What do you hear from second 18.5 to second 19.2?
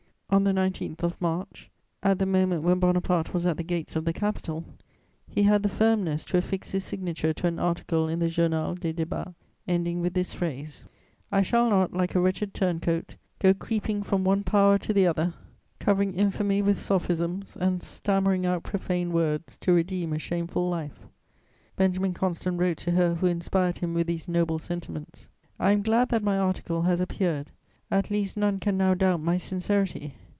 profane